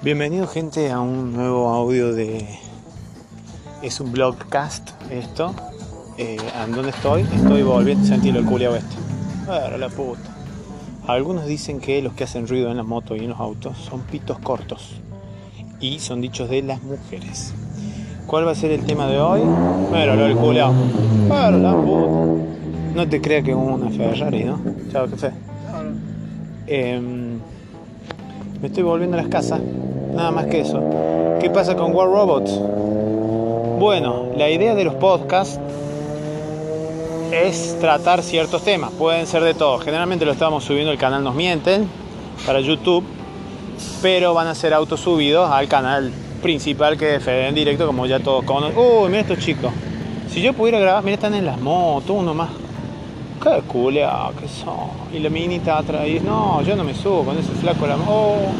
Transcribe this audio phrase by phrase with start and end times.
[0.00, 2.46] Bienvenido gente a un nuevo audio de...
[3.82, 5.52] Es un blogcast esto.
[6.16, 7.22] Eh, ¿En dónde estoy?
[7.22, 8.94] Estoy volviendo a sentir el culiao este.
[9.44, 10.36] Pero la puta.
[11.08, 14.02] Algunos dicen que los que hacen ruido en las motos y en los autos son
[14.02, 15.00] pitos cortos.
[15.80, 17.52] Y son dichos de las mujeres.
[18.28, 19.40] ¿Cuál va a ser el tema de hoy?
[19.90, 20.72] Pero lo del culiao.
[21.28, 22.94] Pero la puta.
[22.94, 24.60] No te creas que es una Ferrari, ¿no?
[24.92, 25.32] Chao, qué fe.
[26.68, 27.40] Em,
[28.60, 29.60] me estoy volviendo a las casas.
[30.14, 30.82] Nada más que eso.
[31.40, 32.52] ¿Qué pasa con War Robots?
[33.78, 35.60] Bueno, la idea de los podcasts
[37.32, 38.90] es tratar ciertos temas.
[38.92, 39.78] Pueden ser de todo.
[39.78, 41.88] Generalmente lo estamos subiendo al canal Nos Mienten
[42.46, 43.04] para YouTube,
[44.02, 46.12] pero van a ser autosubidos al canal
[46.42, 48.76] principal que es en directo, como ya todos conocen.
[48.78, 49.72] Uy, mira estos chicos.
[50.30, 52.50] Si yo pudiera grabar, mira, están en las motos, uno más.
[53.42, 54.90] Qué culea que son.
[55.12, 56.02] Y la minita atrás.
[56.24, 58.50] No, yo no me subo con ese flaco la oh.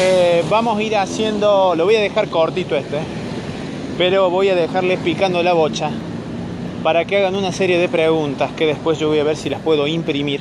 [0.00, 2.98] Eh, vamos a ir haciendo, lo voy a dejar cortito este,
[3.96, 5.90] pero voy a dejarles picando la bocha
[6.84, 9.60] para que hagan una serie de preguntas que después yo voy a ver si las
[9.60, 10.40] puedo imprimir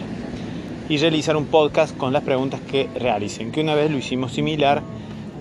[0.88, 3.52] y realizar un podcast con las preguntas que realicen.
[3.52, 4.83] Que una vez lo hicimos similar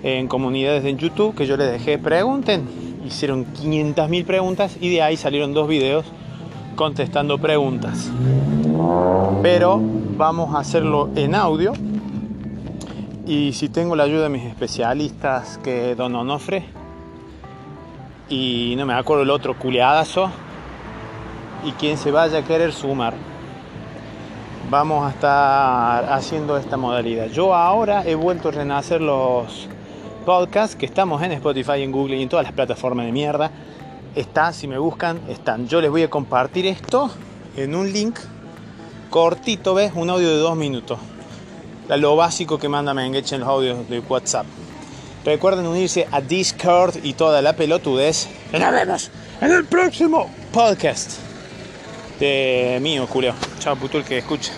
[0.02, 2.66] en comunidades en YouTube, que yo les dejé pregunten,
[3.06, 6.06] hicieron 500.000 preguntas y de ahí salieron dos videos
[6.74, 8.10] contestando preguntas.
[9.42, 9.78] Pero
[10.16, 11.74] vamos a hacerlo en audio
[13.26, 16.64] y si tengo la ayuda de mis especialistas, que Don Onofre,
[18.28, 20.30] y no me acuerdo el otro culeadazo,
[21.64, 23.14] y quien se vaya a querer sumar,
[24.70, 27.26] vamos a estar haciendo esta modalidad.
[27.26, 29.68] Yo ahora he vuelto a renacer los
[30.24, 33.50] podcasts que estamos en Spotify, en Google y en todas las plataformas de mierda.
[34.14, 35.66] Está, si me buscan, están.
[35.66, 37.10] Yo les voy a compartir esto
[37.56, 38.18] en un link
[39.10, 39.92] cortito, ¿ves?
[39.96, 40.98] Un audio de dos minutos
[41.88, 44.46] lo básico que manda Mengeche en los audios de WhatsApp.
[45.24, 48.28] Recuerden unirse a Discord y toda la pelotudez.
[48.52, 49.10] Nos vemos
[49.40, 51.18] en el próximo podcast
[52.18, 53.34] de mío, Julio.
[53.58, 54.52] Chao, puto el que escucha.